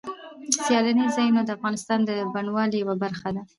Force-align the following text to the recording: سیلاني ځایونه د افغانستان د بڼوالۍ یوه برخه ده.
سیلاني 0.65 1.05
ځایونه 1.15 1.41
د 1.43 1.49
افغانستان 1.57 1.99
د 2.05 2.09
بڼوالۍ 2.33 2.77
یوه 2.81 2.95
برخه 3.03 3.29
ده. 3.35 3.43